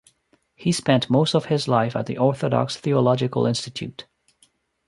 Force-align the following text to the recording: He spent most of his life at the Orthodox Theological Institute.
He 0.55 0.71
spent 0.71 1.11
most 1.11 1.35
of 1.35 1.45
his 1.45 1.67
life 1.67 1.95
at 1.95 2.07
the 2.07 2.17
Orthodox 2.17 2.75
Theological 2.75 3.45
Institute. 3.45 4.07